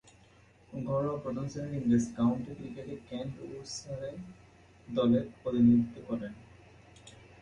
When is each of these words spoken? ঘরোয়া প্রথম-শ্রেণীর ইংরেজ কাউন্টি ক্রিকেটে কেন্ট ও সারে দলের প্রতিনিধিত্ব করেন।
ঘরোয়া 0.83 1.17
প্রথম-শ্রেণীর 1.23 1.77
ইংরেজ 1.79 2.05
কাউন্টি 2.17 2.51
ক্রিকেটে 2.57 2.95
কেন্ট 3.07 3.33
ও 3.41 3.45
সারে 3.75 4.11
দলের 4.87 5.25
প্রতিনিধিত্ব 5.41 5.95
করেন। 6.07 6.33